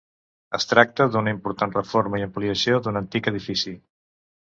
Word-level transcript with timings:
Es 0.57 0.63
tracta 0.69 1.05
d'una 1.15 1.33
important 1.35 1.75
reforma 1.75 2.21
i 2.21 2.25
ampliació 2.29 2.81
d'un 2.87 2.97
antic 3.03 3.31
edifici. 3.33 3.75